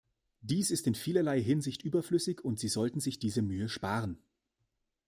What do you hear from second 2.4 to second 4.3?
und sie sollten sich diese Mühe sparen.